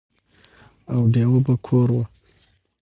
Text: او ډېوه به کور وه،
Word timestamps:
او 0.93 0.99
ډېوه 1.13 1.39
به 1.45 1.55
کور 1.65 1.87
وه، 1.95 2.03